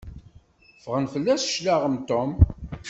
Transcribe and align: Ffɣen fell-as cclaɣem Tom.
Ffɣen 0.75 1.05
fell-as 1.13 1.43
cclaɣem 1.55 1.95
Tom. 2.09 2.31